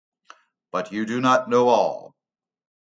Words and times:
But 0.71 0.91
you 0.91 1.05
do 1.05 1.21
not 1.21 1.47
know 1.47 1.67
all. 1.69 2.15